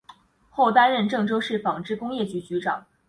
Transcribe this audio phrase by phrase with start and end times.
[0.49, 2.87] 后担任郑州市纺织工业局局长。